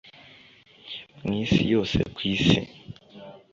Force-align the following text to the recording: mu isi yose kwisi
mu 1.23 1.31
isi 1.43 1.61
yose 1.73 1.97
kwisi 2.15 2.59